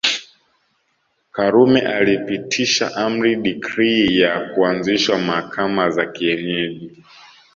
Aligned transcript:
Karume 1.35 1.81
alipitisha 1.81 2.95
amri 2.95 3.35
decree 3.35 4.19
ya 4.19 4.39
kuanzishwa 4.53 5.19
mahakama 5.19 5.89
za 5.89 6.05
kienyeji 6.05 7.03